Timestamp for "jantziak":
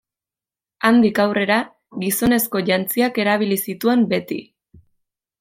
2.71-3.21